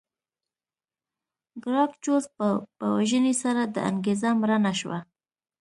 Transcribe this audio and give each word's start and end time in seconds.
ګراکچوس 1.63 2.25
په 2.77 2.85
وژنې 2.97 3.33
سره 3.43 3.61
دا 3.75 3.81
انګېزه 3.89 4.29
مړه 4.41 4.57
نه 4.65 4.73
شوه. 4.79 4.99